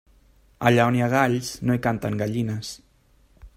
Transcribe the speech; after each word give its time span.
Allà 0.69 0.87
on 0.91 0.97
hi 0.99 1.03
ha 1.07 1.09
galls, 1.11 1.51
no 1.69 1.77
hi 1.77 1.83
canten 1.89 2.19
gallines. 2.25 2.75